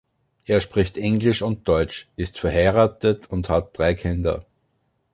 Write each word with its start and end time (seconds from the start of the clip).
Er 0.45 0.61
spricht 0.61 0.97
Englisch 0.97 1.43
und 1.43 1.67
Deutsch, 1.67 2.09
ist 2.15 2.39
verheiratet 2.39 3.29
und 3.29 3.49
hat 3.49 3.77
drei 3.77 3.93
Kinder. 3.93 4.47